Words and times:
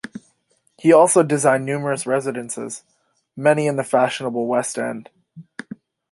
He 0.79 0.91
also 0.91 1.21
designed 1.21 1.63
numerous 1.63 2.07
residences, 2.07 2.83
many 3.37 3.67
in 3.67 3.75
the 3.75 3.83
fashionable 3.83 4.47
West 4.47 4.79
End. 4.79 5.11